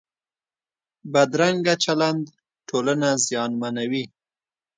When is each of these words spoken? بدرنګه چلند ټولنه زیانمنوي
بدرنګه 1.11 1.73
چلند 1.83 2.23
ټولنه 2.69 3.09
زیانمنوي 3.27 4.05